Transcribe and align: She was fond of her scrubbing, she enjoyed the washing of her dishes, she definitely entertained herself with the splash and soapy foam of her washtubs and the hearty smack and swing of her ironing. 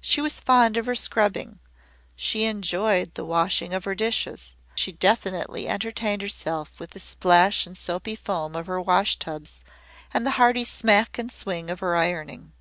She 0.00 0.20
was 0.20 0.40
fond 0.40 0.76
of 0.76 0.86
her 0.86 0.96
scrubbing, 0.96 1.60
she 2.16 2.42
enjoyed 2.44 3.14
the 3.14 3.24
washing 3.24 3.72
of 3.72 3.84
her 3.84 3.94
dishes, 3.94 4.56
she 4.74 4.90
definitely 4.90 5.68
entertained 5.68 6.22
herself 6.22 6.80
with 6.80 6.90
the 6.90 6.98
splash 6.98 7.68
and 7.68 7.76
soapy 7.78 8.16
foam 8.16 8.56
of 8.56 8.66
her 8.66 8.80
washtubs 8.80 9.62
and 10.12 10.26
the 10.26 10.32
hearty 10.42 10.64
smack 10.64 11.18
and 11.20 11.30
swing 11.30 11.70
of 11.70 11.78
her 11.78 11.94
ironing. 11.94 12.52